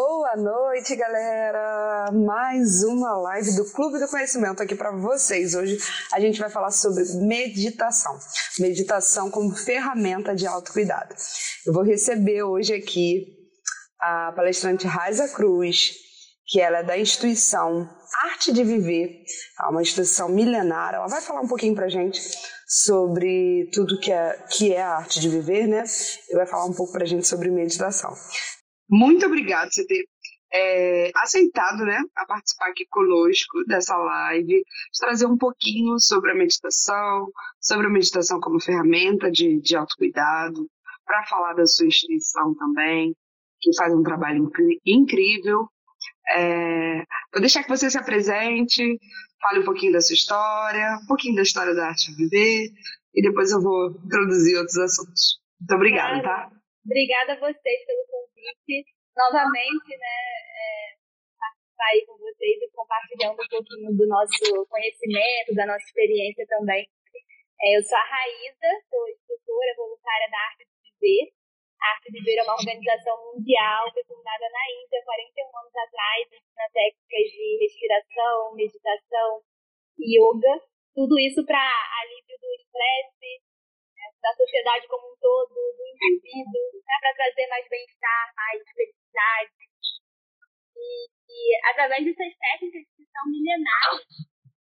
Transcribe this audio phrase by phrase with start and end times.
[0.00, 2.12] Boa noite, galera!
[2.12, 5.56] Mais uma live do Clube do Conhecimento aqui para vocês.
[5.56, 5.76] Hoje
[6.12, 8.16] a gente vai falar sobre meditação.
[8.60, 11.16] Meditação como ferramenta de autocuidado.
[11.66, 13.26] Eu vou receber hoje aqui
[14.00, 15.94] a palestrante Raiza Cruz,
[16.46, 17.90] que ela é da instituição
[18.30, 19.24] Arte de Viver,
[19.60, 20.94] é uma instituição milenar.
[20.94, 22.20] Ela vai falar um pouquinho para gente
[22.68, 25.82] sobre tudo que é, que é a arte de viver, né?
[26.30, 28.14] E vai falar um pouco para gente sobre meditação.
[28.88, 30.04] Muito obrigada por você ter
[30.52, 34.64] é, aceitado né, a participar aqui conosco dessa live,
[34.98, 37.30] trazer um pouquinho sobre a meditação,
[37.60, 40.66] sobre a meditação como ferramenta de, de autocuidado,
[41.04, 43.14] para falar da sua instituição também,
[43.60, 44.50] que faz um trabalho
[44.84, 45.68] incrível.
[46.34, 48.98] É, vou deixar que você se apresente,
[49.40, 52.70] fale um pouquinho da sua história, um pouquinho da história da arte de viver,
[53.14, 55.40] e depois eu vou introduzir outros assuntos.
[55.60, 56.57] Muito obrigada, tá?
[56.88, 58.88] Obrigada a vocês pelo convite.
[59.12, 60.16] Novamente, né,
[60.56, 60.96] é,
[61.36, 66.88] participar aí com vocês e compartilhando um pouquinho do nosso conhecimento, da nossa experiência também.
[67.60, 71.28] É, eu sou a Raíza, sou instrutora voluntária da Arte de Viver.
[71.76, 76.24] A Arte de Viver é uma organização mundial, foi fundada na Índia 41 anos atrás,
[76.56, 79.44] na técnicas de respiração, meditação,
[80.00, 80.56] yoga.
[80.94, 83.44] Tudo isso para alívio do estresse,
[84.28, 89.52] da sociedade como um todo, do indivíduo, né, para trazer mais bem-estar, mais felicidade.
[90.76, 91.40] E, e,
[91.72, 94.04] através dessas técnicas que são milenares,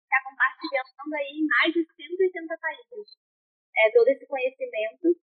[0.03, 3.07] está compartilhando aí em mais de 180 países
[3.79, 5.15] é, todo esse conhecimento.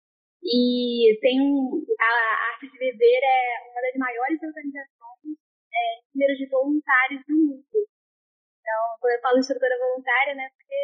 [0.44, 1.38] E tem
[2.00, 2.14] a
[2.56, 5.38] Arte de Viver é uma das maiores organizações
[5.72, 7.78] é, número de voluntários do mundo.
[8.60, 10.82] Então, quando eu falo instrutora voluntária, né, porque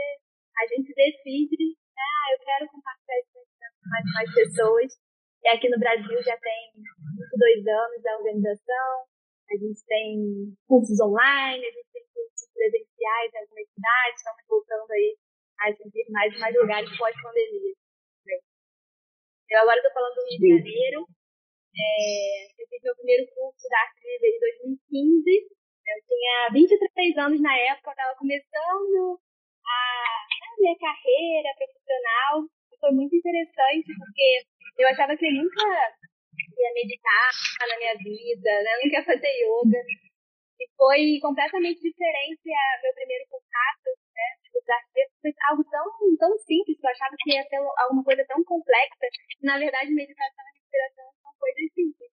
[0.61, 3.36] a gente decide ah, eu quero compartilhar esse
[3.87, 4.91] conhecimento com mais mais pessoas.
[5.43, 9.07] E aqui no Brasil já tem 22 anos a organização,
[9.49, 15.17] a gente tem cursos online, a gente tem cursos presenciais nas universidades, estamos voltando aí
[15.59, 17.73] a sentir mais e mais lugares pós-pandemia.
[19.49, 21.07] Eu agora estou falando do Rio de Janeiro.
[21.71, 24.39] É, eu fiz meu primeiro curso da Arte Livre em
[24.83, 25.55] 2015.
[25.87, 29.21] Eu tinha 23 anos na época, estava começando
[29.63, 32.43] a minha carreira profissional.
[32.79, 34.43] Foi muito interessante, porque
[34.77, 35.63] eu achava que eu nunca
[36.57, 37.31] ia meditar
[37.67, 38.69] na minha vida, né?
[38.75, 39.81] eu nunca ia fazer yoga.
[40.59, 44.27] E foi completamente diferente a meu primeiro contato, né?
[44.41, 44.57] Tipo,
[45.21, 45.85] foi algo tão,
[46.17, 49.05] tão simples, eu achava que ia ser alguma coisa tão complexa.
[49.43, 52.09] Na verdade, meditação e respiração são coisas simples.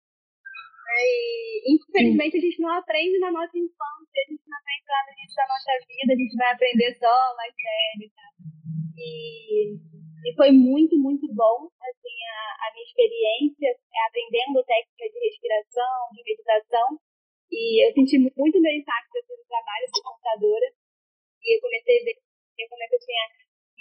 [0.91, 5.13] E, infelizmente, a gente não aprende na nossa infância, a gente não aprende lá no
[5.13, 8.33] início da nossa vida, a gente vai aprender só mais velho tal.
[8.97, 9.77] E,
[10.23, 16.09] e foi muito, muito bom, assim, a, a minha experiência é aprendendo técnicas de respiração,
[16.13, 16.87] de meditação.
[17.51, 20.67] E eu senti muito meu impacto assim, no trabalho de computadora.
[21.41, 22.15] E eu comecei a ver
[22.69, 23.25] como é que eu tinha,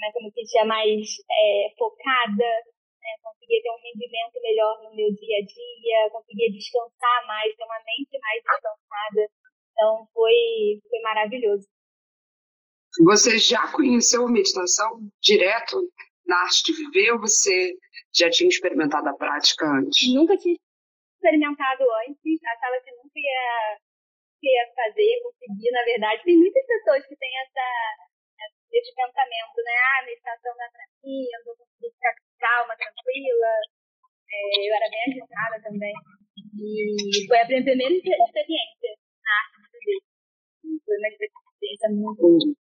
[0.01, 2.51] né, como eu sentia mais é, focada,
[3.05, 7.65] né, conseguia ter um rendimento melhor no meu dia a dia, conseguia descansar mais, ter
[7.65, 9.23] uma mente mais descansada.
[9.73, 11.69] Então foi, foi maravilhoso.
[13.05, 15.77] Você já conheceu meditação direto
[16.31, 17.75] na arte de viver ou você
[18.15, 20.07] já tinha experimentado a prática antes?
[20.15, 23.51] Nunca tinha experimentado antes, achava que nunca ia,
[24.47, 26.23] ia fazer, conseguir, na verdade.
[26.23, 27.67] Tem muitas pessoas que têm essa,
[28.71, 29.75] esse pensamento, né?
[29.75, 33.53] Ah, meditação é pra mim, eu vou conseguir ficar calma, tranquila.
[34.31, 35.95] É, eu era bem agitada também.
[36.55, 40.01] E foi a minha primeira experiência na arte de viver.
[40.87, 42.55] Foi uma experiência muito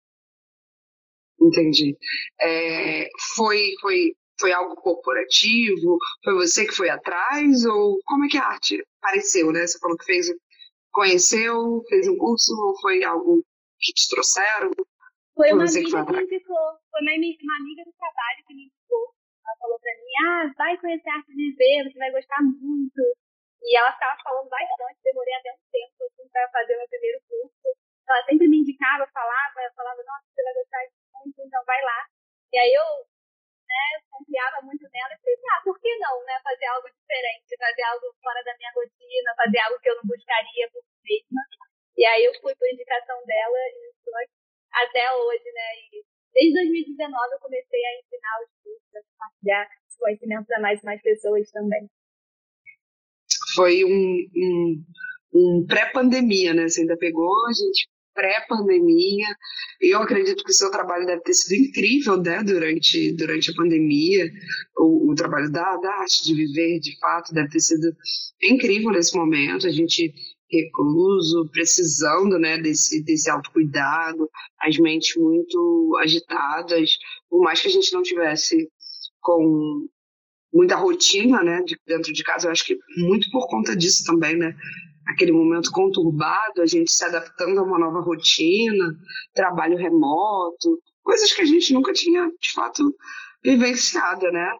[1.40, 1.96] Entendi.
[2.40, 5.96] É, foi, foi, foi algo corporativo?
[6.22, 7.64] Foi você que foi atrás?
[7.64, 9.66] Ou como é que a arte apareceu, né?
[9.66, 10.26] Você falou que fez,
[10.92, 13.44] conheceu, fez um curso, ou foi algo
[13.78, 14.70] que te trouxeram?
[15.34, 18.64] Foi uma amiga que, foi que indicou, foi uma, uma amiga do trabalho que me
[18.68, 19.14] indicou.
[19.40, 23.00] Ela falou pra mim, ah, vai conhecer a arte de ver, você vai gostar muito.
[23.62, 27.18] E ela estava falando bastante, demorei até um tempo assim, para fazer o meu primeiro
[27.28, 27.68] curso.
[28.08, 30.80] Ela sempre me indicava, falava, eu falava, nossa, você vai gostar
[31.24, 32.06] muito, então vai lá.
[32.52, 32.88] E aí eu,
[33.68, 37.82] né, confiava muito nela e pensei, ah, por que não, né, fazer algo diferente, fazer
[37.82, 41.42] algo fora da minha rotina, fazer algo que eu não buscaria por mesma.
[41.96, 44.14] E aí eu fui por indicação dela e estou
[44.72, 49.96] até hoje, né, e desde 2019 eu comecei a ensinar os cursos, a compartilhar os
[49.96, 51.90] conhecimentos a mais e mais pessoas também.
[53.54, 54.84] Foi um, um,
[55.34, 56.68] um pré-pandemia, né?
[56.68, 59.26] Você ainda pegou, a gente pré-pandemia.
[59.80, 64.30] Eu acredito que o seu trabalho deve ter sido incrível né, durante, durante a pandemia.
[64.76, 67.94] O, o trabalho da, da arte de viver, de fato, deve ter sido
[68.42, 69.66] incrível nesse momento.
[69.66, 70.12] A gente
[70.50, 74.28] recluso, precisando né, desse, desse autocuidado,
[74.60, 76.90] as mentes muito agitadas,
[77.28, 78.68] por mais que a gente não tivesse
[79.20, 79.88] com
[80.52, 84.36] muita rotina né, de, dentro de casa, eu acho que muito por conta disso também,
[84.36, 84.54] né?
[85.10, 88.94] Aquele momento conturbado, a gente se adaptando a uma nova rotina,
[89.34, 92.94] trabalho remoto, coisas que a gente nunca tinha, de fato,
[93.42, 94.52] vivenciado, né?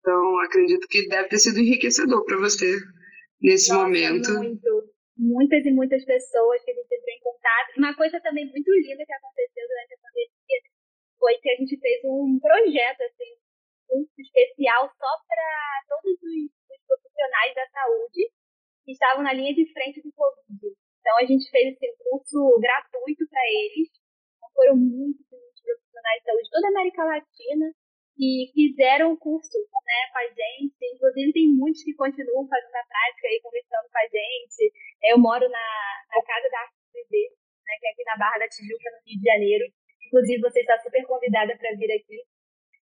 [0.00, 2.78] Então, acredito que deve ter sido enriquecedor para você
[3.40, 4.32] nesse Nossa, momento.
[4.32, 4.92] Muito.
[5.16, 7.76] Muitas e muitas pessoas que a gente entrou em contato.
[7.76, 10.32] Uma coisa também muito linda que aconteceu durante a pandemia
[11.18, 13.30] foi que a gente fez um projeto, assim,
[13.92, 15.48] um curso especial só para
[15.86, 18.32] todos os, os profissionais da saúde
[18.84, 20.60] que estavam na linha de frente do Covid.
[21.00, 23.88] Então, a gente fez esse curso gratuito para eles.
[24.36, 27.66] Então, foram muitos, muitos profissionais de saúde de toda a América Latina
[28.14, 30.78] que fizeram o curso né, com a gente.
[30.94, 34.62] Inclusive, tem muitos que continuam fazendo a prática e conversando com a gente.
[35.02, 35.66] Eu moro na,
[36.14, 39.24] na Casa da Arte né, que é aqui na Barra da Tijuca, no Rio de
[39.24, 39.64] Janeiro.
[40.06, 42.20] Inclusive, você está super convidada para vir aqui.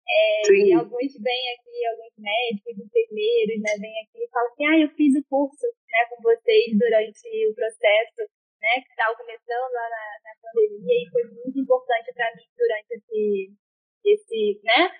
[0.05, 4.79] É, e alguns vêm aqui, alguns médicos, enfermeiros, né, vêm aqui e falam assim, ah,
[4.85, 8.21] eu fiz o curso né, com vocês durante o processo,
[8.61, 12.91] né, que estava começando lá na, na pandemia e foi muito importante para mim durante
[13.01, 13.53] esse,
[14.05, 14.93] esse, né,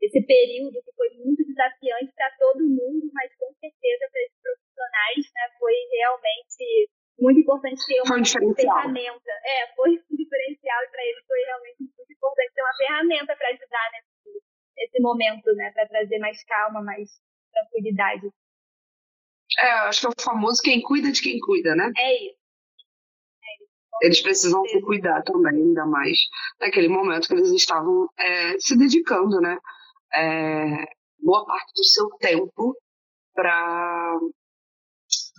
[0.00, 5.24] esse período que foi muito desafiante para todo mundo, mas com certeza para esses profissionais
[5.36, 9.32] né, foi realmente muito importante ter uma ferramenta.
[9.44, 13.48] É, foi um diferencial e para eles foi realmente muito importante ter uma ferramenta para
[13.48, 14.15] ajudar nesse,
[14.76, 17.10] nesse momento, né, para trazer mais calma, mais
[17.52, 18.30] tranquilidade.
[19.58, 21.90] É, acho que é o famoso quem cuida de quem cuida, né?
[21.96, 22.36] É isso.
[24.02, 26.18] Eles precisam se cuidar também, ainda mais
[26.60, 29.56] naquele momento que eles estavam é, se dedicando, né?
[30.14, 30.84] é,
[31.22, 32.76] boa parte do seu tempo
[33.34, 34.18] para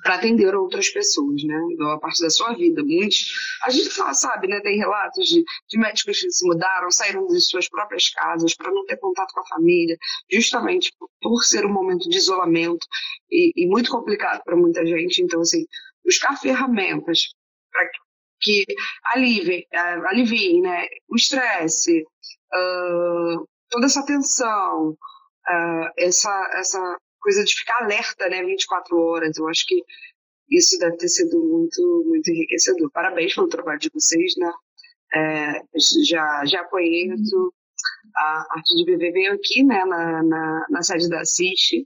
[0.03, 1.59] para atender outras pessoas, né?
[1.77, 2.83] Boa parte da sua vida.
[2.83, 3.31] Muitos,
[3.63, 4.59] a gente só sabe, né?
[4.61, 8.85] Tem relatos de, de médicos que se mudaram, saíram de suas próprias casas para não
[8.85, 9.97] ter contato com a família,
[10.31, 10.91] justamente
[11.21, 12.85] por, ser um momento de isolamento
[13.31, 15.21] e, e muito complicado para muita gente.
[15.21, 15.65] Então, assim,
[16.05, 17.33] buscar ferramentas
[17.71, 17.89] para
[18.39, 18.65] que
[19.13, 19.65] aliviem,
[20.09, 20.85] aliviem né?
[21.09, 22.03] o estresse,
[22.53, 26.97] uh, toda essa tensão, uh, essa, essa
[27.27, 29.83] coisa de ficar alerta, né, 24 horas, eu acho que
[30.49, 32.89] isso deve ter sido muito, muito enriquecedor.
[32.93, 34.49] Parabéns pelo trabalho de vocês, né?
[35.13, 35.61] É,
[36.07, 37.53] já, já conheço
[38.15, 41.85] a Arte de Viver veio aqui, né, na, na, na sede da CIST,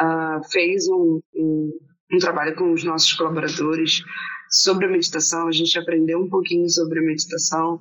[0.00, 1.78] uh, fez um, um,
[2.14, 4.02] um trabalho com os nossos colaboradores
[4.50, 7.78] sobre meditação, a gente aprendeu um pouquinho sobre meditação.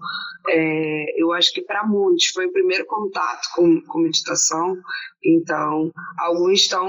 [0.48, 4.77] É, eu acho que para muitos foi o primeiro contato com, com meditação,
[5.24, 6.88] então alguns estão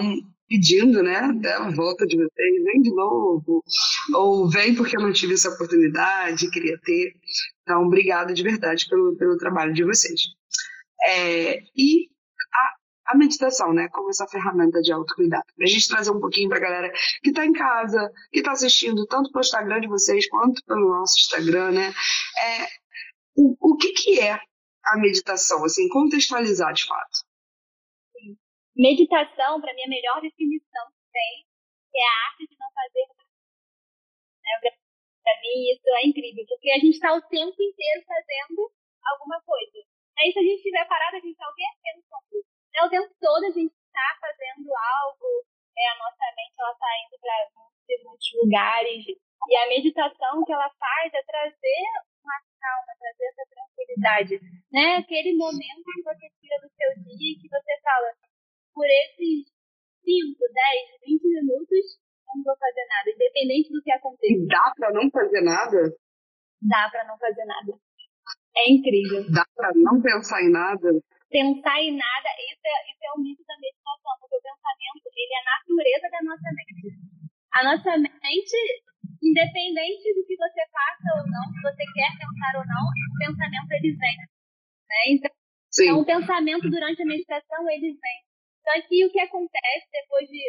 [0.49, 3.63] pedindo, né, a volta de vocês, vem de novo,
[4.13, 7.15] ou vem porque eu não tive essa oportunidade, queria ter.
[7.63, 10.21] Então, obrigada de verdade pelo, pelo trabalho de vocês.
[11.07, 12.10] É, e
[13.11, 15.45] a meditação, né, como essa ferramenta de autocuidado.
[15.57, 16.93] Para a gente trazer um pouquinho para galera
[17.23, 21.19] que está em casa, que está assistindo tanto pelo Instagram de vocês quanto pelo nosso
[21.19, 22.67] Instagram, né, é,
[23.35, 24.39] o, o que, que é
[24.85, 27.27] a meditação, assim, contextualizar de fato.
[28.77, 31.45] Meditação, para mim, a melhor definição que tem
[31.95, 33.29] é a arte de não fazer nada.
[34.41, 34.71] Né?
[35.23, 38.73] Para mim, isso é incrível, porque a gente está o tempo inteiro fazendo
[39.05, 39.85] alguma coisa.
[40.19, 41.65] Aí, se a gente estiver parado, a gente está o quê?
[41.83, 42.50] Pensando.
[42.73, 45.29] Né, o tempo todo a gente está fazendo algo,
[45.77, 49.05] é, a nossa mente ela está indo para muitos, muitos lugares.
[49.49, 51.85] E a meditação que ela faz é trazer
[52.23, 54.35] uma calma, trazer essa tranquilidade.
[54.71, 54.97] Né?
[54.97, 58.13] Aquele momento que você tira do seu dia e que você fala,
[58.75, 59.49] por esses
[60.05, 64.47] 5, 10, 20 minutos, eu não vou fazer nada, independente do que aconteça.
[64.47, 65.81] Dá para não fazer nada?
[66.63, 67.73] Dá para não fazer nada.
[68.57, 69.25] É incrível.
[69.33, 70.91] Dá para não pensar em nada?
[71.31, 75.35] Pensar em nada, isso é, isso é o mito da meditação, porque o pensamento, ele
[75.35, 76.87] é a natureza da nossa mente.
[77.55, 78.59] A nossa mente,
[79.23, 83.71] independente do que você faça ou não, se você quer pensar ou não, o pensamento,
[83.79, 84.17] ele vem.
[84.19, 85.03] Né?
[85.15, 85.31] Então,
[85.71, 88.21] então, o pensamento durante a meditação, ele vem.
[88.67, 90.43] Só que o que acontece depois de,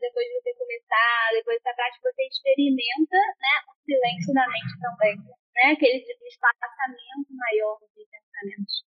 [0.00, 5.16] depois de você começar, depois dessa prática, você experimenta né, o silêncio na mente também.
[5.16, 5.72] Né?
[5.72, 8.84] Aquele espaçamento maior de pensamentos.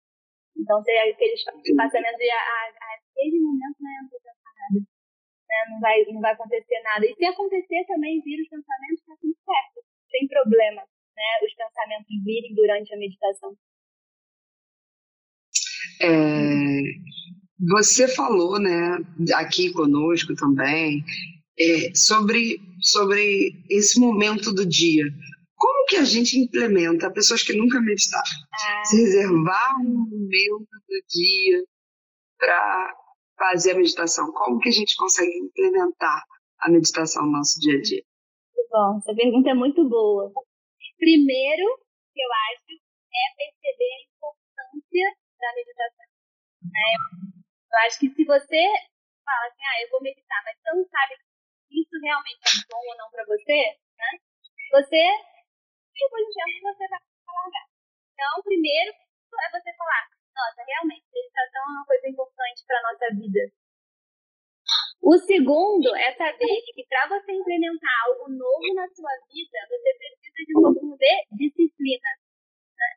[0.57, 4.87] Então, aqueles pensamentos de, ah, aquele momento né, não nada.
[5.49, 7.07] Né, não, vai, não vai acontecer nada.
[7.07, 9.87] E se acontecer também, vir os pensamentos, está tudo certo.
[10.11, 11.25] Sem problema, né?
[11.45, 13.57] Os pensamentos virem durante a meditação.
[16.01, 16.81] É,
[17.69, 18.99] você falou, né,
[19.35, 21.05] aqui conosco também,
[21.59, 25.05] é, sobre sobre esse momento do dia.
[25.85, 28.25] Como que a gente implementa pessoas que nunca meditaram?
[28.55, 28.85] Ah.
[28.87, 31.63] Se reservar um momento do dia
[32.39, 32.97] para
[33.37, 34.33] fazer a meditação.
[34.33, 36.25] Como que a gente consegue implementar
[36.61, 38.03] a meditação no nosso dia a dia?
[38.71, 40.33] Bom, essa pergunta é muito boa.
[40.97, 41.67] Primeiro,
[42.15, 42.81] que eu acho,
[43.13, 46.07] é perceber a importância da meditação.
[46.65, 46.89] Né?
[47.45, 48.63] Eu acho que se você
[49.21, 51.13] fala assim, ah, eu vou meditar, mas você não sabe
[51.69, 54.11] se isso realmente é bom ou não para você, né?
[54.73, 55.34] Você,
[55.95, 57.67] tipo de você vai largar.
[58.13, 63.43] Então, primeiro é você falar, nossa, realmente, meditação é uma coisa importante para nossa vida.
[65.03, 70.41] O segundo é saber que para você implementar algo novo na sua vida, você precisa
[70.47, 72.11] de um pouquinho de disciplina.
[72.79, 72.91] Né?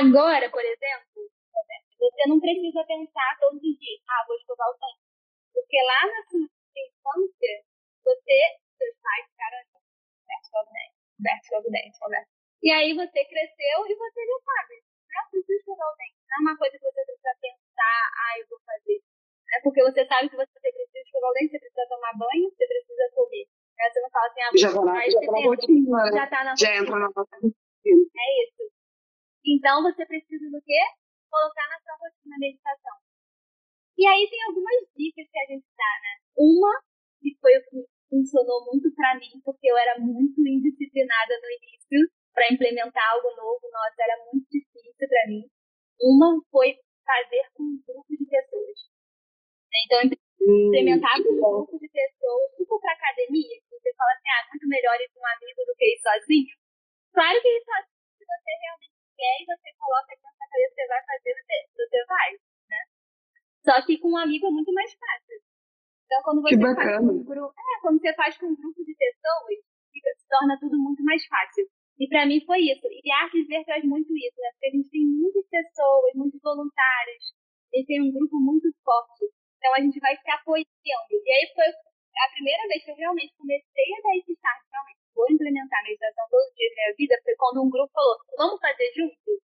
[0.00, 1.28] Agora, por exemplo,
[1.98, 5.04] você não precisa pensar todos os dias, ah, vou escovar o dente.
[5.52, 7.54] Porque lá na sua infância,
[8.02, 8.38] você,
[8.78, 9.72] seus pais ficaram
[10.52, 10.70] escova
[12.62, 14.74] E aí você cresceu e você já sabe,
[15.12, 16.18] não precisa escovar o dente.
[16.30, 18.98] Não é uma coisa que você precisa pensar, ah, eu vou fazer.
[19.52, 22.66] É porque você sabe que você precisa escovar o dente, você precisa tomar banho, você
[22.66, 23.46] precisa comer.
[23.80, 26.12] Aí você não fala assim, ah, já tá na, já tá na rotina, né?
[26.12, 27.52] já tá na Já entra na rotina.
[27.82, 28.62] É isso.
[29.44, 30.80] Então você precisa do quê?
[31.30, 32.96] Colocar na sua rotina a meditação.
[33.98, 36.12] E aí tem algumas dicas que a gente dá, né?
[36.36, 36.80] Uma,
[37.20, 42.12] que foi o que funcionou muito para mim, porque eu era muito indisciplinada no início
[42.36, 45.48] para implementar algo novo, nossa, era muito difícil para mim.
[45.96, 48.78] Uma foi fazer com um grupo de pessoas.
[49.84, 54.48] Então, implementar com um grupo de pessoas, tipo para academia, que você fala assim, ah,
[54.52, 56.52] muito melhor ir com um amigo do que ir sozinho.
[57.16, 60.74] Claro que ir sozinho, se você realmente quer e você coloca aqui na cabeça que
[60.76, 62.30] você vai fazer, você, você vai,
[62.68, 62.80] né?
[63.64, 65.41] Só que com um amigo é muito mais fácil.
[66.12, 68.92] Então, quando você faz com um grupo, é, quando você faz com um grupo de
[68.92, 69.56] pessoas,
[69.88, 71.64] fica, se torna tudo muito mais fácil.
[71.96, 72.84] E para mim foi isso.
[72.84, 74.52] E Artes Ver traz muito isso, né?
[74.52, 77.32] Porque a gente tem muitas pessoas, muitos voluntários,
[77.72, 79.24] a gente tem um grupo muito forte.
[79.56, 80.68] Então a gente vai se apoiando.
[80.84, 85.00] E aí foi a primeira vez que eu realmente comecei a dar esse start, realmente,
[85.16, 88.16] vou implementar a meditação todos os dias da minha vida, foi quando um grupo falou,
[88.36, 89.40] vamos fazer juntos?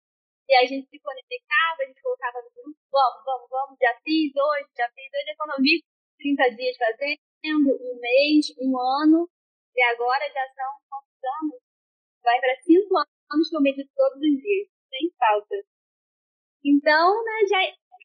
[0.46, 4.30] E a gente se conectava, a gente colocava no grupo, vamos, vamos, vamos, já fiz
[4.30, 5.82] hoje, já fiz hoje, é quando eu vi
[6.22, 9.28] 30 dias fazendo, um mês, um ano,
[9.74, 11.60] e agora já são quantos anos?
[12.22, 15.56] Vai para cinco anos que eu medito todos os dias, sem falta.
[16.64, 17.58] Então, né, já,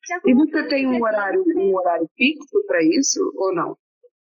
[0.08, 3.78] já E você tem um horário, um horário fixo para isso ou não?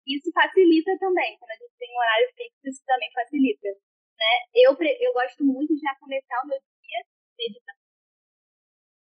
[0.08, 1.38] Isso facilita também.
[1.38, 3.68] Quando a gente tem um horário fixo, isso também facilita.
[3.68, 4.34] Né?
[4.56, 7.00] Eu, eu gosto muito de já começar o meu dia
[7.38, 7.84] meditando.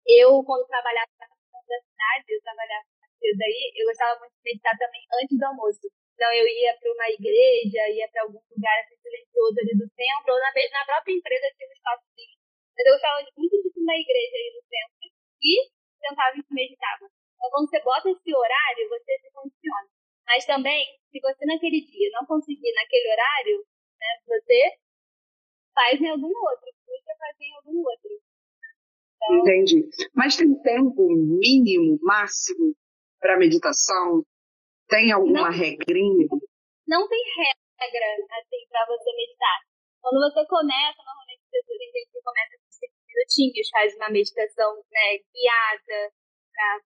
[0.07, 2.85] Eu, quando trabalhava na da cidade, eu trabalhava
[3.21, 5.87] cedo aí, eu gostava muito de meditar também antes do almoço.
[6.21, 10.37] Então eu ia para uma igreja, ia para algum lugar assim, silencioso ali do centro,
[10.37, 12.37] ou na, na própria empresa tinha um espaçozinho.
[12.77, 15.09] Mas eu gostava muito de ir na igreja aí no centro
[15.41, 15.55] e
[15.97, 17.09] sentava e meditava.
[17.09, 19.89] Então quando você bota esse horário, você se condiciona.
[20.29, 23.65] Mas também, se você naquele dia não conseguir naquele horário,
[23.97, 24.77] né, você
[25.73, 28.11] faz em algum outro, busca fazer em algum outro.
[29.17, 29.89] Então, Entendi.
[30.13, 32.77] Mas tem tempo mínimo, máximo
[33.19, 34.21] para meditação?
[34.91, 36.27] Tem alguma não, regrinha?
[36.87, 37.23] Não tem
[37.79, 38.07] regra,
[38.43, 39.59] assim, para você meditar.
[40.03, 45.19] Quando você começa, normalmente tem gente que começa com 5 minutinhos, faz uma meditação né,
[45.31, 46.13] guiada,
[46.51, 46.81] pra,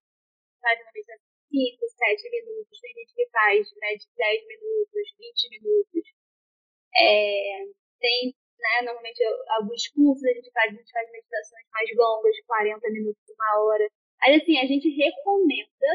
[0.61, 5.05] faz uma meditação de 5, 7 minutos, tem gente que faz né, de 10 minutos,
[5.17, 6.05] 20 minutos.
[6.97, 7.65] É,
[8.01, 9.23] tem, né, normalmente
[9.57, 13.65] alguns cursos a gente faz, a gente faz meditações mais longas, de 40 minutos, uma
[13.65, 13.89] hora.
[14.21, 15.91] Mas assim, a gente recomenda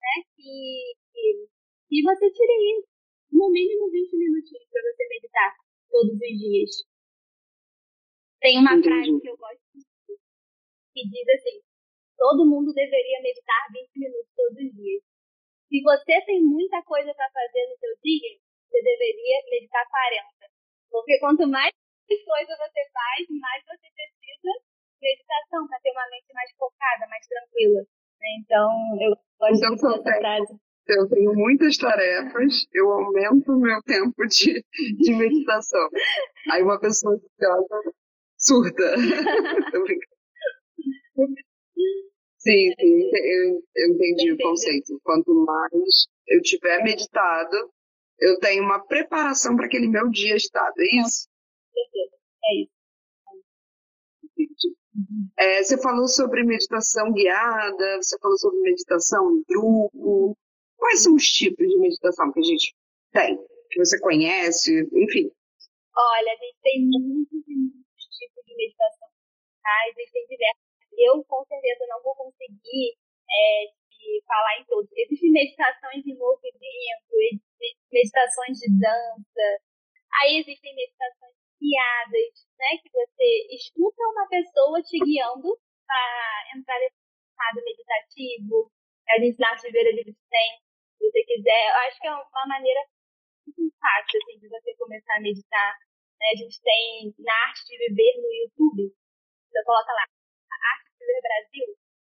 [0.00, 1.50] né, que, que
[1.90, 2.86] e você tire
[3.32, 5.56] no mínimo 20 minutinhos para você meditar
[5.90, 6.70] todos os dias.
[8.40, 8.88] Tem uma Entendi.
[8.88, 10.22] frase que eu gosto muito,
[10.94, 11.60] que diz assim:
[12.16, 15.02] todo mundo deveria meditar 20 minutos todos os dias.
[15.68, 20.50] Se você tem muita coisa para fazer no seu dia, você deveria meditar 40.
[20.90, 21.70] Porque quanto mais
[22.06, 27.26] coisa você faz, mais você precisa de meditação para ter uma mente mais focada, mais
[27.26, 27.86] tranquila.
[28.38, 30.60] Então, eu gosto então, dessa frase
[30.92, 34.64] eu tenho muitas tarefas, eu aumento o meu tempo de,
[34.98, 35.88] de meditação.
[36.50, 37.92] Aí uma pessoa ansiosa
[38.38, 38.96] surta.
[42.38, 45.00] sim, sim, eu, eu entendi o conceito.
[45.02, 47.70] Quanto mais eu tiver meditado,
[48.18, 51.28] eu tenho uma preparação para aquele meu dia estado, é isso?
[52.44, 52.80] É isso.
[55.38, 60.36] É, você falou sobre meditação guiada, você falou sobre meditação em grupo.
[60.80, 62.74] Quais são os tipos de meditação que a gente
[63.12, 63.38] tem?
[63.70, 65.30] que você conhece, enfim.
[65.96, 69.08] Olha, a gente tem muitos e muitos tipos de meditação,
[69.62, 69.76] tá?
[69.88, 70.66] Existem diversos.
[70.98, 72.98] Eu, com certeza, não vou conseguir
[73.30, 73.70] é,
[74.26, 74.90] falar em todos.
[74.92, 77.14] Existem meditações de movimento,
[77.92, 79.46] meditações de dança,
[80.20, 82.70] aí existem meditações guiadas, né?
[82.82, 85.56] Que você escuta uma pessoa te guiando
[85.86, 86.98] para entrar nesse
[87.30, 88.72] estado meditativo.
[89.08, 90.50] A gente na Ribeira de tem,
[91.00, 91.62] se você quiser.
[91.72, 92.80] Eu acho que é uma maneira
[93.48, 95.72] muito fácil assim, de você começar a meditar.
[96.20, 96.26] Né?
[96.28, 98.92] A gente tem na Arte de Viver no YouTube.
[99.48, 101.68] Você coloca lá, Arte de Viver Brasil.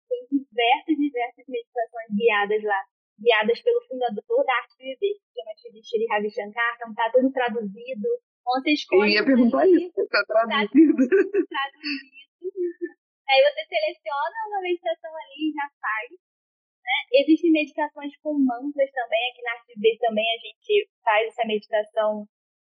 [0.05, 2.81] Tem diversas, diversas meditações guiadas lá.
[3.17, 6.75] Guiadas pelo fundador da Arte de Viver, que chama Shri Ravi Shankar.
[6.75, 8.07] Então tá tudo traduzido.
[8.45, 9.17] Ontem escolhe.
[9.17, 10.93] Eu ia perguntar isso, tá traduzido.
[11.09, 12.25] Tá traduzido.
[13.25, 16.24] Aí você seleciona uma meditação ali e já faz.
[16.85, 17.21] Né?
[17.21, 19.31] Existem meditações com mantras também.
[19.31, 22.27] Aqui na Arte também a gente faz essa meditação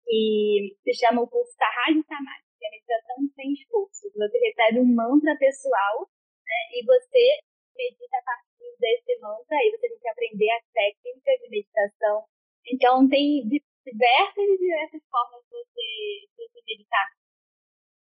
[0.05, 4.11] que se chama o curso Sahaja Samadhi, que é a meditação sem esforço.
[4.13, 6.07] Você recebe um mantra pessoal
[6.45, 6.61] né?
[6.77, 7.39] e você
[7.75, 9.57] medita a partir desse mantra.
[9.57, 12.25] Aí você tem que aprender a técnica de meditação.
[12.67, 15.89] Então, tem diversas e diversas formas de você,
[16.29, 17.07] de você meditar.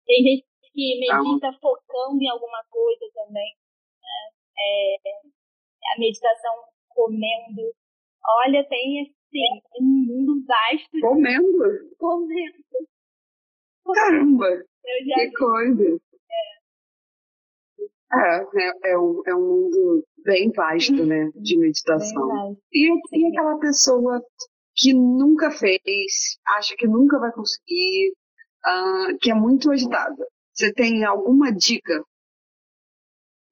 [0.06, 3.56] Tem gente que medita focando em alguma coisa também.
[4.02, 4.32] Né?
[4.60, 4.96] É,
[5.96, 6.54] a meditação
[6.90, 7.74] comendo.
[8.46, 11.00] Olha, tem assim, um mundo vasto.
[11.02, 11.58] Comendo?
[11.98, 12.64] Comendo.
[13.94, 14.64] Caramba!
[14.84, 15.34] que vi.
[15.34, 16.00] coisa!
[18.14, 18.44] É.
[18.56, 22.56] É, é, um, é um mundo bem vasto, né, de meditação.
[22.72, 24.22] E, e aquela pessoa
[24.76, 28.14] que nunca fez, acha que nunca vai conseguir,
[28.66, 30.28] uh, que é muito agitada.
[30.54, 32.04] Você tem alguma dica?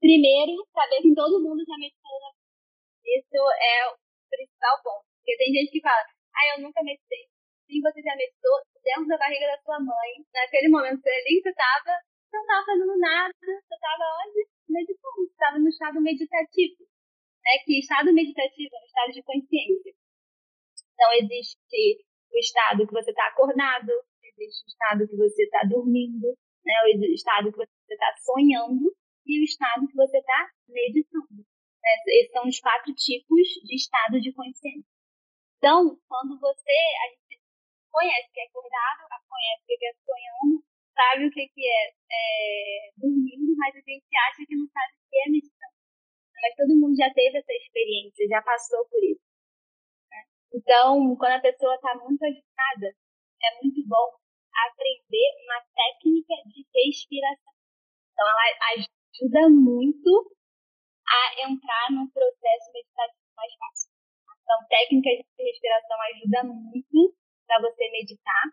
[0.02, 2.34] Primeiro, saber que todo mundo já meditou na
[3.06, 3.94] Isso é o
[4.34, 5.06] principal ponto.
[5.22, 7.30] Porque tem gente que fala, ah, eu nunca meditei.
[7.70, 10.26] Sim, você já meditou dentro da barriga da sua mãe.
[10.34, 12.02] Naquele momento ali, você estava
[12.34, 14.48] não estava fazendo nada, você estava onde?
[14.70, 15.16] Meditando.
[15.22, 16.82] Você estava no estado meditativo.
[17.46, 19.94] É que estado meditativo é um estado de consciência.
[20.94, 23.92] Então, existe o estado que você está acordado,
[24.24, 26.28] existe o estado que você está dormindo,
[26.66, 26.74] né?
[26.86, 31.46] O estado que você está sonhando e o estado que você está meditando.
[31.82, 31.92] Né?
[32.08, 34.90] Esses são os quatro tipos de estado de consciência.
[35.58, 37.42] Então, quando você, a gente
[37.92, 43.56] conhece que é acordado, conhece que é sonhando, sabe o que, que é, é dormindo,
[43.58, 45.78] mas a gente acha que não sabe o que é meditando.
[46.42, 49.22] Mas todo mundo já teve essa experiência, já passou por isso.
[50.10, 50.24] Né?
[50.54, 52.88] Então, quando a pessoa está muito agitada,
[53.42, 54.18] é muito bom
[54.68, 57.54] aprender uma técnica de respiração.
[58.14, 60.32] Então, ela ajuda muito
[61.08, 63.92] a entrar num processo meditativo mais fácil.
[64.42, 68.44] Então, técnicas de respiração ajuda muito para você meditar.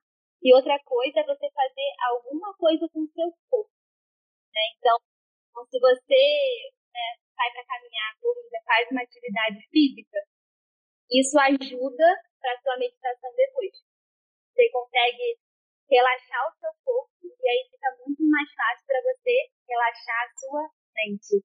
[0.42, 3.70] E outra coisa é você fazer alguma coisa com o seu corpo.
[4.54, 4.62] Né?
[4.78, 4.98] Então,
[5.66, 6.22] se você
[6.94, 10.18] né, sai para caminhar, corrida, faz uma atividade física,
[11.10, 12.06] isso ajuda
[12.40, 13.72] para sua meditação depois.
[14.54, 15.38] Você consegue
[15.90, 17.07] relaxar o seu corpo
[17.48, 19.32] e aí fica muito mais fácil para você
[19.66, 21.44] relaxar a sua mente.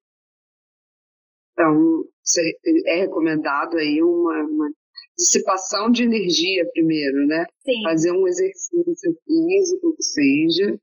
[1.53, 2.03] Então,
[2.87, 4.69] é recomendado aí uma, uma
[5.17, 7.45] dissipação de energia primeiro, né?
[7.63, 7.83] Sim.
[7.83, 10.77] Fazer um exercício físico que seja,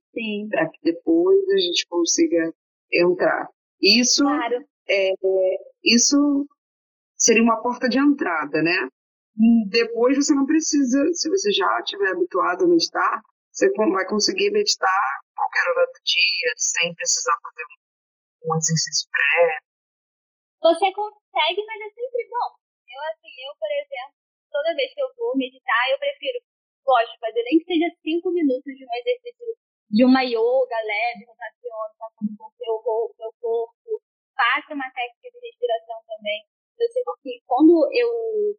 [0.49, 2.55] para que depois a gente consiga
[2.91, 3.47] entrar.
[3.83, 4.65] Isso, claro.
[4.89, 5.13] é,
[5.85, 6.47] isso
[7.17, 8.89] seria uma porta de entrada, né?
[9.69, 13.23] Depois você não precisa, se você já estiver habituado a meditar,
[13.61, 17.65] você vai conseguir meditar qualquer hora do dia, sem precisar fazer
[18.49, 19.61] um, exercício prévio.
[20.65, 22.49] Você consegue, mas é sempre bom.
[22.89, 24.17] Eu, assim, eu, por exemplo,
[24.49, 26.41] toda vez que eu vou meditar, eu prefiro,
[26.85, 29.45] gosto de fazer, nem que seja cinco minutos de um exercício,
[29.93, 33.91] de uma yoga leve, rotaciona, passando por seu corpo, seu corpo,
[34.33, 36.49] faça uma técnica de respiração também.
[36.81, 38.09] Eu sei que quando eu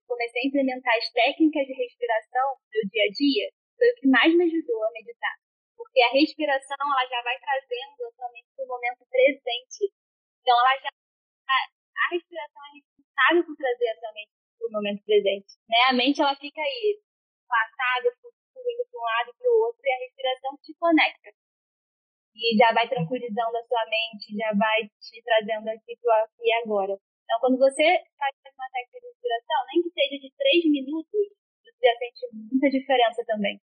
[0.06, 4.08] comecei a implementar as técnicas de respiração no meu dia a dia, foi o que
[4.13, 5.36] mais me ajudou a meditar.
[5.74, 9.89] Porque a respiração, ela já vai trazendo a sua mente para o momento presente.
[10.38, 10.89] Então, ela já.
[10.94, 15.58] A, a respiração é responsável por trazer a sua mente para o momento presente.
[15.65, 15.78] Né?
[15.89, 17.02] A mente, ela fica aí,
[17.50, 21.34] passada, fluindo para um lado e para o outro, e a respiração te conecta.
[22.38, 26.54] E já vai tranquilizando a sua mente, já vai te trazendo aqui para aqui e
[26.62, 26.94] agora.
[27.26, 27.84] Então, quando você
[28.17, 31.26] faz uma técnica de respiração, nem que seja de três minutos,
[31.65, 33.60] você já sente muita diferença também.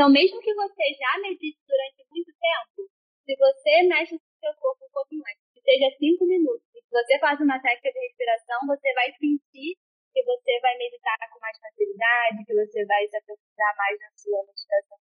[0.00, 2.88] Então, mesmo que você já medite durante muito tempo,
[3.20, 7.18] se você mexe o seu corpo um pouco mais, que seja cinco minutos, se você
[7.20, 12.46] faz uma técnica de respiração, você vai sentir que você vai meditar com mais facilidade,
[12.48, 14.98] que você vai se aprofundar mais na sua meditação.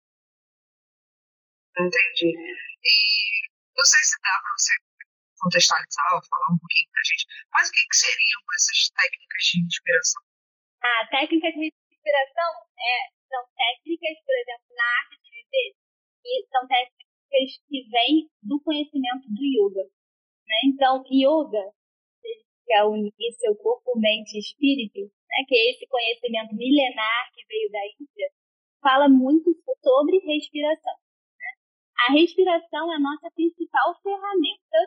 [1.72, 2.36] Entendi.
[2.84, 2.94] E
[3.72, 4.72] não sei se dá para você
[5.40, 9.40] contextualizar ou falar um pouquinho para a gente, mas o que, que seriam essas técnicas
[9.40, 10.22] de inspiração?
[10.84, 15.70] Ah, técnicas de inspiração é, são técnicas, por exemplo, na arte de viver,
[16.20, 19.88] e são técnicas que vêm do conhecimento do yoga.
[20.44, 20.56] Né?
[20.68, 21.64] Então, yoga,
[22.20, 25.38] que é unir seu corpo, mente e espírito, né?
[25.48, 28.28] que é esse conhecimento milenar que veio da Índia,
[28.82, 29.48] fala muito
[29.80, 30.96] sobre respiração.
[31.40, 31.50] Né?
[32.08, 34.78] A respiração é a nossa principal ferramenta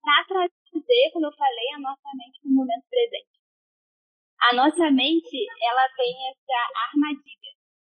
[0.00, 3.40] para trazer, como eu falei, a nossa mente para o momento presente.
[4.40, 6.58] A nossa mente, ela tem essa
[6.88, 7.39] armadilha,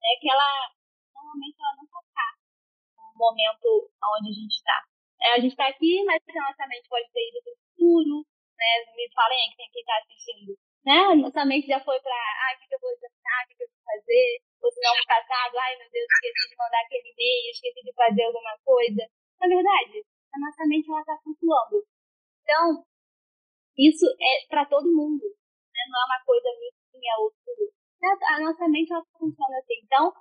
[0.05, 0.69] né, que ela,
[1.09, 2.27] normalmente, ela nunca está
[2.93, 4.77] no momento onde a gente está.
[5.21, 8.15] É, a gente está aqui, mas a nossa mente pode ter ido para o futuro,
[8.53, 10.53] né, me falem aí quem está assistindo,
[10.85, 13.55] né, nossa mente já foi para, ah, o que, que eu vou jantar, o que,
[13.57, 14.29] que eu vou fazer,
[14.61, 18.23] ou se não, passado, ai meu Deus, esqueci de mandar aquele e-mail, esqueci de fazer
[18.23, 19.01] alguma coisa.
[19.41, 21.85] Na verdade, a nossa mente, ela está flutuando.
[22.43, 22.85] Então,
[23.77, 25.81] isso é para todo mundo, né?
[25.89, 26.49] não é uma coisa
[26.93, 27.74] minha ou sua.
[28.05, 29.79] A nossa mente ela funciona assim.
[29.83, 30.13] Então,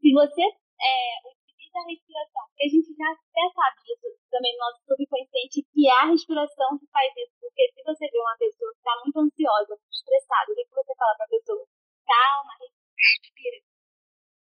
[0.00, 0.94] se você é,
[1.26, 5.88] utiliza a respiração, porque a gente já até sabe disso também no nosso subconsciente, que
[5.88, 7.34] é a respiração que faz isso.
[7.40, 11.16] Porque se você vê uma pessoa que está muito ansiosa, estressada, o que, você fala
[11.16, 11.66] para a pessoa?
[12.06, 13.58] Calma, respira.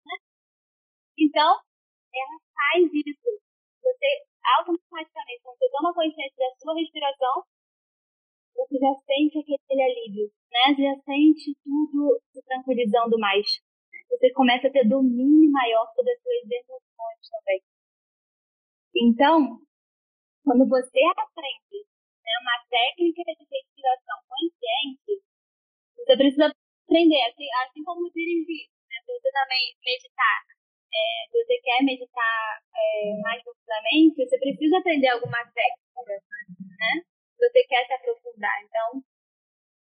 [0.07, 0.17] Né?
[1.19, 1.51] Então,
[2.13, 3.31] ela faz isso.
[3.83, 4.09] Você
[4.59, 7.45] automaticamente, quando você toma consciência da sua respiração,
[8.57, 10.75] você já sente aquele alívio, né?
[10.75, 13.47] Você já sente tudo se tranquilizando mais.
[14.11, 17.61] Você começa a ter domínio maior sobre as suas emoções também.
[18.97, 19.61] Então,
[20.45, 21.79] quando você aprende
[22.25, 25.23] né, uma técnica de respiração consciente,
[25.97, 28.97] você precisa aprender, assim, assim como dirigir, né?
[29.07, 30.39] você também meditar,
[30.95, 36.01] é, se você quer meditar é, mais profundamente, você precisa aprender alguma técnica,
[36.79, 37.16] né?
[37.39, 38.65] Você quer se aprofundar.
[38.65, 39.03] Então,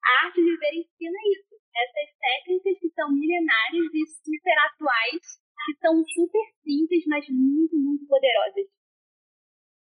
[0.05, 1.55] a arte de viver ensina isso.
[1.75, 5.21] Essas técnicas que são milenares e super atuais,
[5.65, 8.69] que são super simples, mas muito, muito poderosas.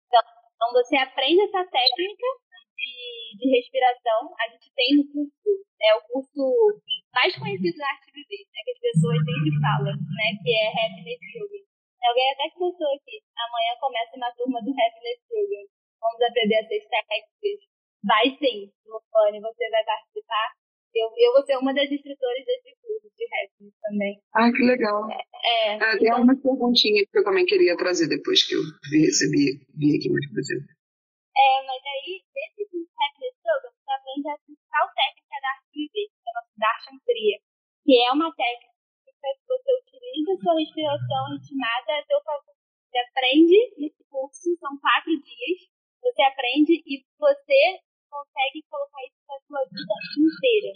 [0.07, 0.23] Então,
[0.55, 2.29] então você aprende essa técnica
[2.77, 4.31] de, de respiração.
[4.38, 6.83] A gente tem no curso, é o curso
[7.15, 10.69] mais conhecido da arte de viver, né, que as pessoas sempre falam, né, que é
[10.69, 11.61] Happiness Yoga.
[12.05, 15.72] Alguém até comentou aqui, amanhã começa uma turma do Happiness Yoga.
[16.03, 17.71] Vamos aprender essas técnicas.
[18.03, 20.59] Vai sim, Luane, você vai participar.
[20.93, 24.21] Eu, eu vou ser uma das instrutoras desse curso de Happiness também.
[24.35, 25.09] Ah, que legal.
[25.09, 28.61] É, é, tem então, uma perguntinha que eu também queria trazer depois que eu
[28.93, 30.59] recebi, vi aqui mais pra você.
[30.59, 35.88] É, mas aí, nesse curso Happiness Yoga, você aprende a principal técnica da arte de
[35.88, 36.23] viver
[36.61, 37.38] Darshan Kriya,
[37.87, 38.73] que é uma técnica
[39.07, 42.55] que você utiliza sua respiração intimada a seu favor.
[42.93, 45.72] Você aprende nesse curso, são quatro dias,
[46.03, 50.73] você aprende e você consegue colocar isso na sua vida inteira.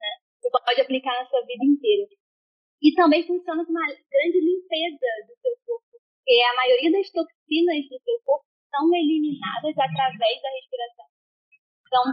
[0.00, 0.10] Né?
[0.40, 2.08] Você pode aplicar na sua vida inteira.
[2.82, 7.82] E também funciona como uma grande limpeza do seu corpo, porque a maioria das toxinas
[7.90, 11.06] do seu corpo são eliminadas através da respiração.
[11.82, 12.04] Então,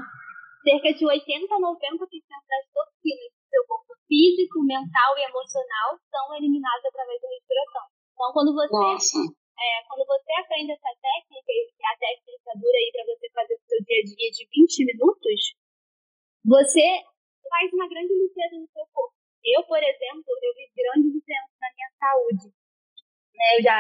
[0.64, 2.02] cerca de 80 a 90%
[2.50, 7.86] das toxinas do seu corpo físico, mental e emocional são eliminadas através da respiração.
[8.16, 13.06] Então, quando você, é, quando você aprende essa técnica, e a técnica dura aí para
[13.06, 15.40] você fazer o seu dia a dia de 20 minutos,
[16.44, 16.86] você
[17.50, 19.16] faz uma grande limpeza no seu corpo.
[19.46, 22.48] Eu, por exemplo, eu vi grande diferença na minha saúde.
[23.36, 23.80] Né, eu já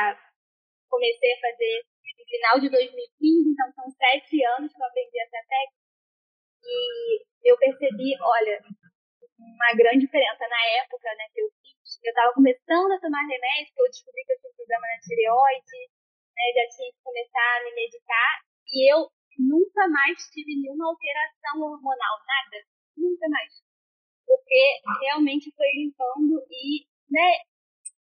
[0.89, 1.85] comecei a fazer
[2.17, 5.85] no final de 2015, então são sete anos que eu aprendi essa técnica.
[6.65, 8.61] E eu percebi, olha,
[9.39, 11.99] uma grande diferença na época né, que eu fiz.
[12.03, 15.79] Eu estava começando a tomar remédio, eu descobri que eu tinha um problema na tireoide,
[16.35, 18.31] né, já tinha que começar a me medicar,
[18.67, 19.07] e eu
[19.39, 22.57] nunca mais tive nenhuma alteração hormonal, nada,
[22.97, 23.51] nunca mais.
[24.25, 27.45] Porque realmente foi limpando e, né,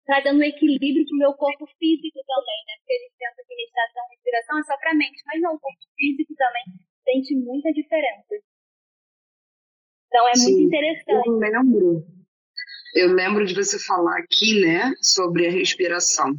[0.06, 2.74] trazendo um equilíbrio para o meu corpo físico também, né?
[2.80, 5.56] Porque a gente pensa que meditação e respiração é só para a mente, mas não,
[5.56, 6.64] o corpo físico também
[7.06, 8.36] sente muita diferença.
[10.08, 11.28] Então é Sim, muito interessante.
[11.28, 12.06] Eu lembro.
[12.96, 16.34] Eu lembro de você falar aqui, né, sobre a respiração.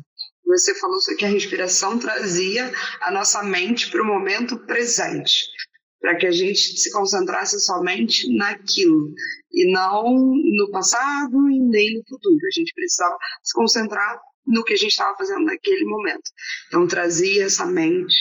[0.51, 5.47] Você falou que a respiração trazia a nossa mente para o momento presente,
[6.01, 9.15] para que a gente se concentrasse somente naquilo
[9.53, 12.47] e não no passado e nem no futuro.
[12.47, 16.31] A gente precisava se concentrar no que a gente estava fazendo naquele momento.
[16.67, 18.15] Então trazia essa mente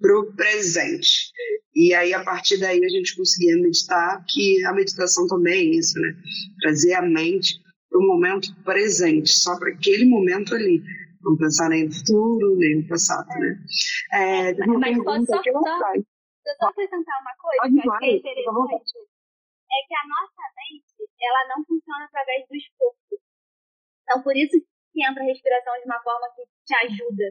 [0.00, 1.32] para o presente.
[1.74, 5.98] E aí, a partir daí, a gente conseguia meditar, que a meditação também é isso,
[5.98, 6.14] né?
[6.60, 7.54] Trazer a mente
[7.88, 10.82] para o momento presente, só para aquele momento ali.
[11.22, 13.54] Não pensar nem no futuro, nem no passado, né?
[14.12, 18.98] É, mas pode só, só, só acrescentar uma coisa que eu achei interessante.
[19.72, 23.16] É que a nossa mente, ela não funciona através do esforço.
[24.02, 24.58] Então, por isso
[24.92, 27.26] que entra a respiração de uma forma que te ajuda.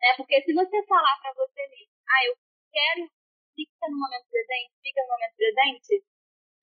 [0.00, 0.08] Né?
[0.16, 2.34] Porque se você falar para você mesmo, ah, eu
[2.70, 3.10] quero,
[3.54, 6.04] fica no momento presente, fica no momento presente,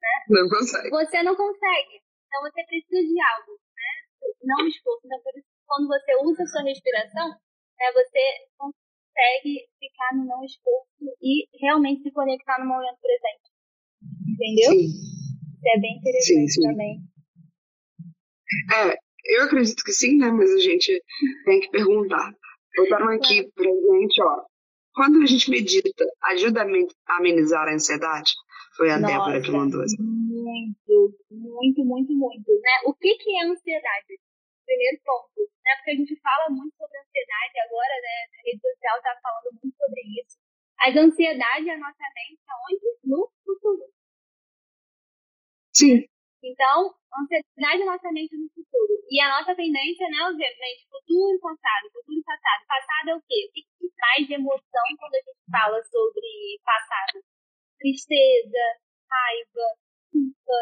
[0.01, 0.15] né?
[0.29, 0.89] Não consegue.
[0.89, 2.03] Você não consegue.
[2.27, 3.91] Então você precisa de algo, né?
[4.43, 5.01] Não esforço.
[5.05, 10.43] Então, por isso, quando você usa a sua respiração, né, você consegue ficar no não
[10.43, 13.49] esforço e realmente se conectar no momento presente.
[14.33, 14.71] Entendeu?
[14.71, 14.85] Sim.
[14.85, 16.61] Isso é bem interessante sim, sim.
[16.61, 16.99] também.
[18.71, 18.97] É,
[19.35, 20.29] eu acredito que sim, né?
[20.29, 21.01] Mas a gente
[21.45, 22.31] tem que perguntar.
[22.75, 24.43] Botaram aqui pra gente, ó.
[24.93, 28.31] Quando a gente medita, ajuda a amenizar a ansiedade?
[28.77, 29.81] Foi a Nossa, Débora que mandou.
[29.99, 32.51] Muito, muito, muito, muito.
[32.51, 32.71] Né?
[32.85, 34.19] O que, que é ansiedade?
[34.73, 35.37] Primeiro ponto.
[35.37, 35.71] Né?
[35.77, 38.15] Porque a gente fala muito sobre ansiedade agora, né?
[38.25, 40.41] A rede social está falando muito sobre isso.
[40.81, 42.85] As ansiedades, a nossa mente, onde?
[43.05, 43.85] No futuro.
[45.71, 46.09] Sim.
[46.41, 48.93] Então, ansiedade é nossa mente no futuro.
[49.09, 52.65] E a nossa tendência, né, obviamente, futuro e passado, futuro e passado.
[52.65, 53.45] Passado é o quê?
[53.45, 57.21] O que, que traz de emoção quando a gente fala sobre passado?
[57.77, 58.65] Tristeza,
[59.05, 59.77] raiva,
[60.09, 60.59] culpa,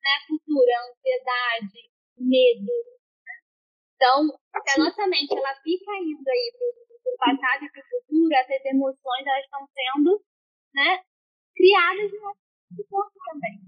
[0.00, 0.14] né?
[0.26, 2.99] Futuro, ansiedade, medo.
[4.00, 6.72] Então, se a nossa mente ela fica indo aí pro,
[7.04, 10.24] pro passado e pro futuro, essas emoções elas estão sendo,
[10.72, 11.04] né,
[11.52, 13.60] criadas no nosso corpo também.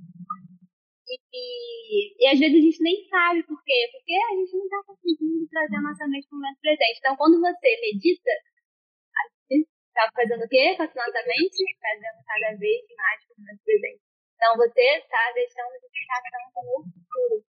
[1.04, 4.82] E, e, às vezes a gente nem sabe por quê, porque a gente não está
[4.86, 6.96] conseguindo trazer a nossa mente para o momento presente.
[6.96, 11.60] Então, quando você medita, a gente está fazendo o quê com a nossa mente?
[11.76, 14.00] Trazendo cada vez mais para o momento presente.
[14.36, 16.22] Então, você está deixando de ficar
[16.54, 17.51] com o futuro.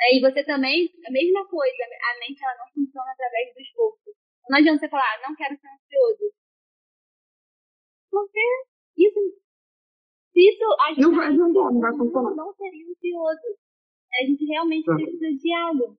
[0.00, 4.14] E você também, a mesma coisa, a mente ela não funciona através do esforço.
[4.48, 6.32] Não adianta você falar, ah, não quero ser ansioso.
[8.10, 8.40] Porque
[8.96, 9.20] isso
[10.38, 12.34] se isso ajudar, não vai ajudar, não vai funcionar.
[12.36, 13.58] Não seria ansioso.
[14.20, 15.98] A gente realmente precisa de algo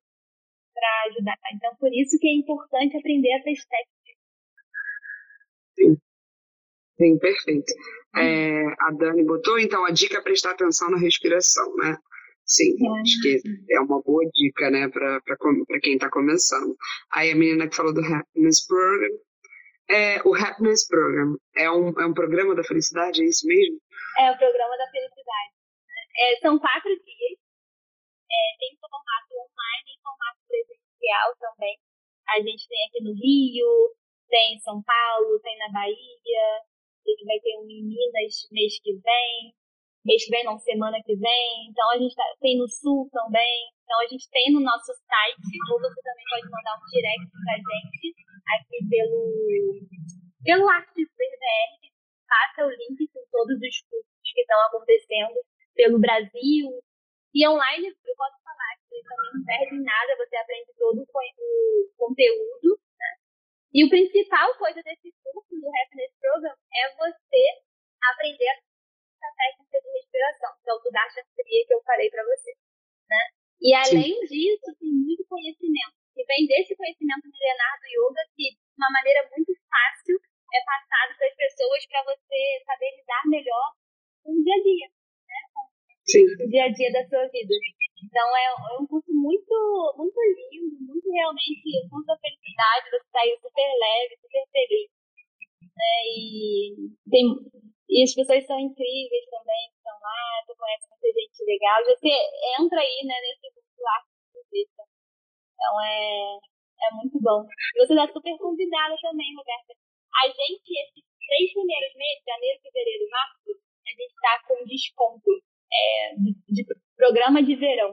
[0.73, 1.35] para ajudar.
[1.53, 4.15] Então, por isso que é importante aprender essas técnicas.
[5.75, 5.97] Sim.
[6.97, 7.73] Sim, perfeito.
[8.15, 11.97] É, a Dani botou, então, a dica é prestar atenção na respiração, né?
[12.49, 13.01] Sim, é.
[13.01, 16.75] acho que é uma boa dica, né, para quem está começando.
[17.13, 19.13] Aí a menina que falou do Happiness Program,
[19.87, 23.77] é, o Happiness Program é um, é um programa da felicidade, é isso mesmo?
[24.17, 25.53] É o programa da felicidade.
[25.85, 26.01] Né?
[26.17, 27.37] É, são quatro dias.
[28.29, 31.77] É, tem formato online e formato presencial também.
[32.29, 33.93] A gente tem aqui no Rio,
[34.27, 36.45] tem em São Paulo, tem na Bahia.
[37.05, 39.53] Ele vai ter um em Minas mês que vem.
[40.05, 41.67] Mês que vem, não, semana que vem.
[41.69, 43.69] Então a gente tá, tem no Sul também.
[43.83, 47.55] Então a gente tem no nosso site, ou você também pode mandar um direct pra
[47.57, 48.15] gente
[48.55, 49.19] aqui pelo,
[50.43, 51.89] pelo Artes BR.
[52.29, 55.33] Passa o link com todos os cursos que estão acontecendo
[55.75, 56.69] pelo Brasil.
[57.33, 61.07] E online, eu posso falar que também não perde nada, você aprende todo o
[61.97, 62.69] conteúdo.
[62.97, 63.11] Né?
[63.73, 67.43] E o principal coisa desse curso do Happiness Program é você
[68.01, 68.49] aprender
[69.19, 72.55] essa técnica de respiração, que é o Sudarshan Kriya que eu falei para você.
[73.11, 73.23] Né?
[73.59, 74.31] E além Sim.
[74.31, 79.27] disso, tem muito conhecimento, que vem desse conhecimento milenar do yoga, que de uma maneira
[79.35, 80.15] muito fácil
[80.55, 83.67] é passado para as pessoas para você saber lidar melhor
[84.23, 85.41] com o dia a dia, né?
[86.07, 86.25] Sim.
[86.25, 87.53] o dia a dia da sua vida.
[88.01, 89.53] Então é, é um curso muito,
[89.97, 94.89] muito lindo, muito realmente com muita felicidade, você sai super leve, super feliz.
[95.61, 95.93] Né?
[96.15, 96.75] E,
[97.09, 97.25] tem,
[97.89, 101.77] e as pessoas são incríveis também, que estão lá, tu conhece muita gente legal.
[101.89, 102.11] Você
[102.61, 103.97] entra aí né, nesse curso lá
[104.53, 107.41] Então é, é muito bom.
[107.41, 109.73] E você está super convidada também, Roberta.
[110.21, 115.31] A gente, esses três primeiros meses, janeiro, fevereiro e março, a gente está com desconto
[115.73, 116.61] é, de, de,
[116.95, 117.89] programa de verão.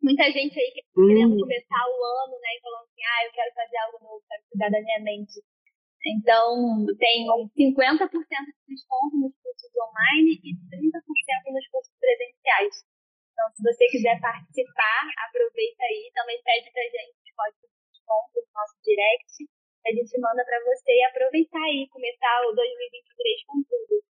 [0.00, 1.40] Muita gente aí querendo hum.
[1.40, 4.70] começar o ano, né, e falando assim, ah, eu quero fazer algo novo, quero cuidar
[4.70, 5.42] da minha mente.
[6.04, 11.00] Então, tem 50% de desconto nos cursos online e 30%
[11.48, 12.84] nos cursos presenciais.
[13.32, 16.10] Então, se você quiser participar, aproveita aí.
[16.14, 19.48] Também pede pra gente os códigos de desconto no nosso direct.
[19.84, 24.04] A gente manda para você e aproveitar aí, começar o 2023 com tudo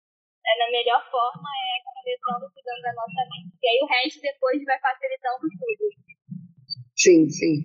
[0.42, 3.56] é, na melhor forma é começando cuidando da nossa mente.
[3.62, 6.11] E aí o resto depois vai facilitando tudo.
[7.02, 7.64] Sim, sim.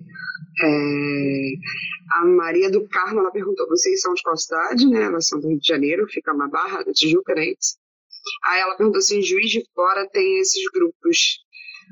[0.63, 1.53] É...
[2.13, 5.03] A Maria do Carmo, ela perguntou, vocês são de qual cidade, né?
[5.03, 7.53] Elas são do Rio de Janeiro, fica na Barra, da Tijuca, né?
[8.45, 11.45] Aí ela perguntou assim, Juiz de Fora tem esses grupos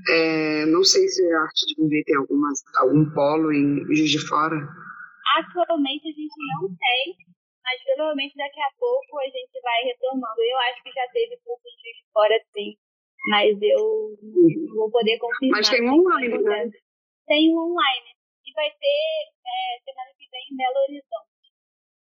[0.08, 4.18] É, não sei se a arte de viver tem algumas, algum polo em Juiz de
[4.26, 4.56] Fora.
[5.38, 7.14] Atualmente a gente não tem,
[7.62, 10.40] mas provavelmente daqui a pouco a gente vai retomando.
[10.40, 12.74] Eu acho que já teve curso de Juiz de Fora, sim,
[13.30, 14.18] mas eu
[14.66, 15.60] não vou poder confirmar.
[15.60, 16.70] Mas tem um online, né?
[17.26, 18.10] Tem um online.
[18.44, 19.04] E vai ter
[19.40, 21.46] é, semana que vem em Belo Horizonte.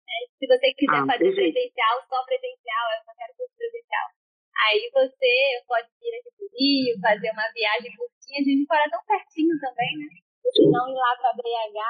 [0.07, 4.09] É, se você quiser ah, fazer presencial, só presencial, eu só quero curso presencial.
[4.57, 5.33] Aí você
[5.67, 8.41] pode vir aqui pro Rio, fazer uma viagem curtinha.
[8.41, 10.07] A gente fora tão pertinho também, né?
[10.53, 11.81] Se não ir lá para BH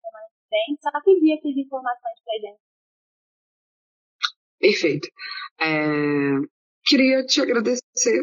[0.00, 2.62] semana que vem, só pedir aqui as informações pra gente.
[4.58, 5.08] Perfeito.
[5.60, 6.38] É,
[6.84, 8.22] queria te agradecer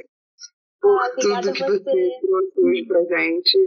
[0.81, 3.57] por ah, tudo que você, você trouxe hoje pra gente.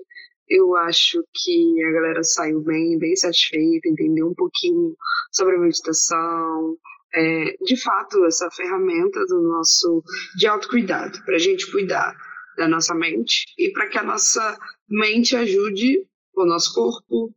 [0.48, 4.96] Eu acho que a galera saiu bem, bem satisfeita, entendeu um pouquinho
[5.30, 6.76] sobre a meditação,
[7.14, 10.02] é, de fato, essa ferramenta do nosso
[10.36, 12.14] de autocuidado, para a gente cuidar
[12.56, 14.58] da nossa mente e para que a nossa
[14.88, 17.34] mente ajude o nosso corpo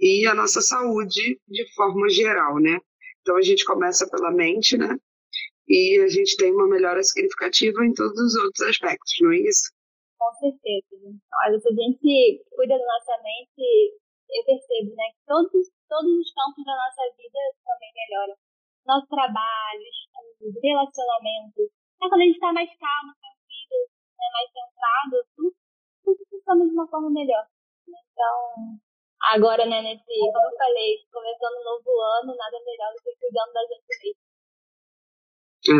[0.00, 2.80] e a nossa saúde de forma geral, né?
[3.20, 4.96] Então a gente começa pela mente, né?
[5.68, 9.70] E a gente tem uma melhora significativa em todos os outros aspectos, não é isso?
[10.22, 11.18] Com certeza.
[11.42, 13.98] Olha, se a gente cuida da nossa mente,
[14.30, 18.38] eu percebo, né, que todos, todos os campos da nossa vida também melhoram.
[18.86, 21.66] Nosso trabalho, estudo, relacionamento.
[22.02, 23.82] É quando a gente está mais calmo, tranquilo,
[24.14, 25.56] né, mais centrado, tudo,
[26.06, 27.44] tudo funciona de uma forma melhor.
[27.82, 28.78] Então,
[29.34, 31.90] agora, né, nesse, como eu falei, começando um novo
[32.22, 34.22] ano, nada melhor do que cuidando da gente mesmo.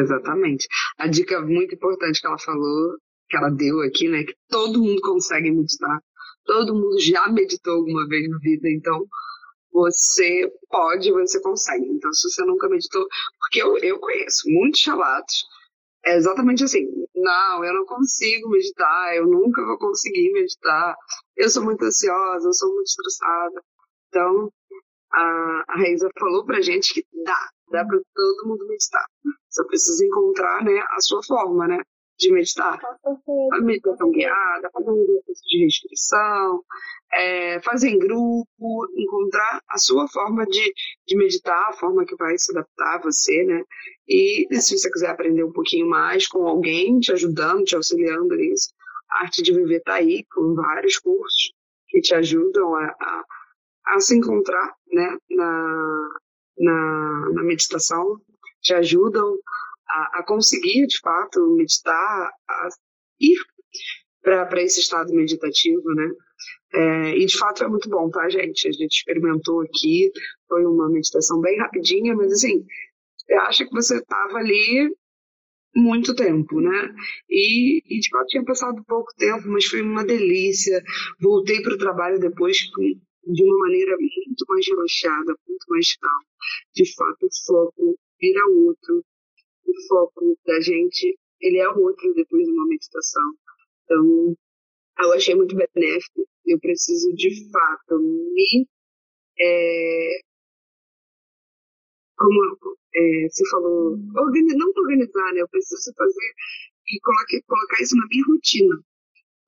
[0.03, 0.67] Exatamente.
[0.99, 2.99] A dica muito importante que ela falou
[3.33, 4.23] que ela deu aqui, né?
[4.25, 5.99] Que todo mundo consegue meditar.
[6.45, 9.07] Todo mundo já meditou alguma vez na vida, então
[9.73, 11.87] você pode, você consegue.
[11.87, 13.07] Então, se você nunca meditou,
[13.39, 15.47] porque eu, eu conheço muitos relatos,
[16.05, 20.95] é exatamente assim: não, eu não consigo meditar, eu nunca vou conseguir meditar,
[21.35, 23.63] eu sou muito ansiosa, eu sou muito estressada.
[24.09, 24.53] Então,
[25.11, 29.07] a, a Reisa falou pra gente que dá, dá pra todo mundo meditar.
[29.49, 31.79] Só precisa encontrar né, a sua forma, né?
[32.23, 32.79] De meditar.
[33.53, 36.65] A meditação guiada, fazer um exercício de restrição,
[37.13, 40.73] é, fazer em grupo, encontrar a sua forma de,
[41.07, 43.63] de meditar, a forma que vai se adaptar a você, né?
[44.09, 48.73] E se você quiser aprender um pouquinho mais com alguém te ajudando, te auxiliando nisso,
[49.11, 51.53] a Arte de Viver está aí, com vários cursos
[51.89, 53.25] que te ajudam a, a,
[53.89, 56.09] a se encontrar né, na,
[56.59, 58.19] na, na meditação,
[58.63, 59.37] te ajudam
[59.93, 62.69] a, a conseguir, de fato, meditar, a
[63.21, 63.39] ir
[64.23, 66.11] para esse estado meditativo, né?
[66.75, 68.67] É, e de fato é muito bom, tá, gente?
[68.67, 70.11] A gente experimentou aqui,
[70.49, 72.65] foi uma meditação bem rapidinha, mas assim,
[73.47, 74.91] acha que você estava ali
[75.75, 76.95] muito tempo, né?
[77.29, 80.83] E, e de fato tinha passado pouco tempo, mas foi uma delícia.
[81.21, 86.25] Voltei para o trabalho depois de uma maneira muito mais relaxada, muito mais calma.
[86.75, 89.05] De fato, o foco vira outro
[89.73, 93.35] o foco da gente ele é outro depois de uma meditação.
[93.85, 94.37] Então,
[95.01, 96.27] eu achei muito benéfico.
[96.47, 98.69] Eu preciso, de fato, me.
[99.41, 100.21] É,
[102.17, 105.41] como é, você falou, organizar, não organizar, né?
[105.41, 106.33] Eu preciso fazer
[106.89, 108.85] e colocar, colocar isso na minha rotina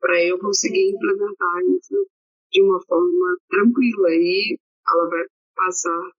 [0.01, 2.09] para eu conseguir implementar isso
[2.51, 4.59] de uma forma tranquila e
[4.89, 6.11] ela vai passar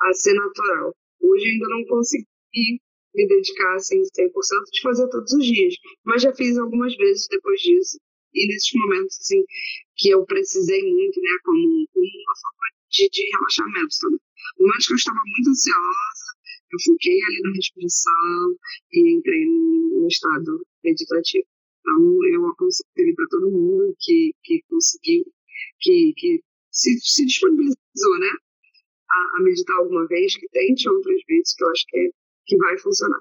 [0.00, 0.94] a ser natural.
[1.20, 2.80] Hoje ainda não consegui
[3.14, 4.30] me dedicar assim 100%
[4.72, 5.74] de fazer todos os dias,
[6.04, 7.98] mas já fiz algumas vezes depois disso.
[8.34, 9.44] E nesses momentos assim
[9.96, 14.20] que eu precisei muito, né, como, uma forma de, de relaxamento também.
[14.58, 16.34] No momento que eu estava muito ansiosa,
[16.72, 18.56] eu foquei ali na respiração
[18.92, 21.46] e entrei no estado meditativo.
[21.80, 25.24] Então, eu aconselho para todo mundo que, que conseguiu,
[25.80, 28.30] que, que se, se disponibilizou, né,
[29.10, 32.10] a, a, meditar alguma vez, que tente outras vezes, que eu acho que é
[32.46, 33.20] que vai funcionar.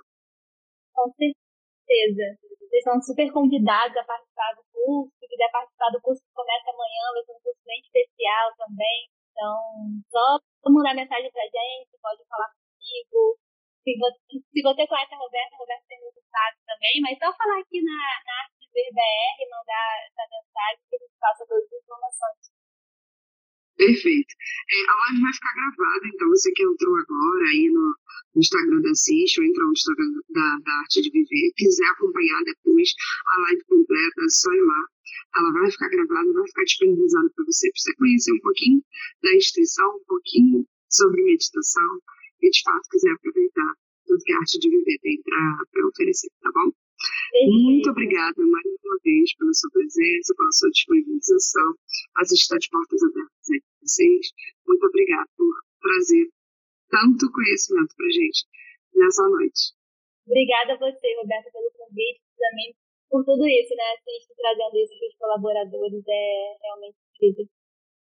[0.94, 2.26] Com certeza.
[2.42, 5.12] Vocês estão super convidados a participar do curso.
[5.20, 9.10] Se quiser participar do curso que começa amanhã, vai ser um curso bem especial também.
[9.34, 9.58] Então,
[10.10, 13.38] só mandar mensagem pra gente, pode falar comigo.
[13.84, 17.60] Se você, se você conhece a Roberta, a Roberta tem contato também, mas só falar
[17.60, 21.84] aqui na, na Arte de BR, mandar essa mensagem que a gente passa todas as
[21.84, 22.53] informações.
[23.78, 24.34] Perfeito.
[24.70, 27.96] É, a live vai ficar gravada, então você que entrou agora aí no,
[28.36, 32.90] Instagram da CIS ou entrar no Instagram da, da Arte de Viver, quiser acompanhar depois
[33.28, 34.86] a live completa, é só ir lá.
[35.38, 38.84] Ela vai ficar gravada, vai ficar disponibilizada para você, para você conhecer um pouquinho
[39.22, 42.02] da instituição, um pouquinho sobre meditação
[42.42, 43.74] e de fato quiser aproveitar
[44.06, 46.72] tudo que a Arte de Viver tem para oferecer, tá bom?
[47.46, 51.70] Muito obrigada mais uma vez pela sua presença, pela sua disponibilização.
[52.18, 54.26] A gente está de portas abertas aí para vocês.
[54.68, 56.30] Muito obrigada por trazer
[56.90, 58.46] tanto conhecimento para gente
[58.94, 59.74] nessa noite.
[60.28, 62.76] Obrigada a você, Roberta, pelo convite, também
[63.10, 63.84] por tudo isso, né?
[63.84, 67.46] A gente trazendo isso para os colaboradores é realmente incrível.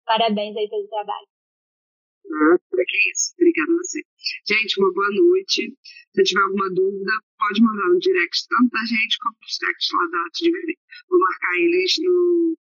[0.05, 1.27] Parabéns aí pelo trabalho.
[2.33, 2.57] Ah,
[2.87, 3.33] que isso.
[3.39, 4.01] Obrigada a você.
[4.47, 5.75] Gente, uma boa noite.
[6.15, 10.05] Se tiver alguma dúvida, pode mandar no direct tanto da gente quanto nos directs lá
[10.07, 10.77] da Arte de Vermelho.
[11.09, 12.57] Vou marcar eles no,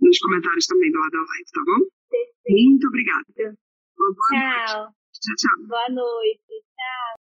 [0.00, 1.80] nos comentários também do lado da live, tá bom?
[2.48, 3.26] Muito obrigada.
[3.98, 4.82] Uma boa tchau.
[4.82, 5.00] noite.
[5.12, 5.66] Tchau, tchau.
[5.66, 6.40] Boa noite.
[6.48, 7.20] Tchau.